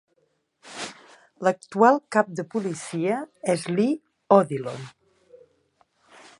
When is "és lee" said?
3.55-3.95